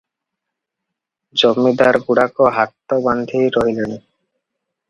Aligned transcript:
ଜମିଦାରଗୁଡ଼ାକ 1.41 2.49
ହାତ 2.59 2.99
ବାନ୍ଧି 3.09 3.47
ରହିଲେଣି। 3.59 4.01